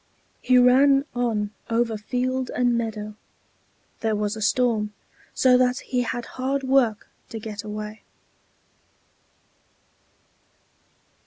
He 0.41 0.57
ran 0.57 1.05
on 1.13 1.51
over 1.69 1.95
field 1.95 2.49
and 2.55 2.75
meadow; 2.75 3.13
there 3.99 4.15
was 4.15 4.35
a 4.35 4.41
storm, 4.41 4.93
so 5.35 5.59
that 5.59 5.77
he 5.77 6.01
had 6.01 6.25
hard 6.41 6.63
work 6.63 7.07
to 7.29 7.37
get 7.37 7.63
away. 7.63 8.01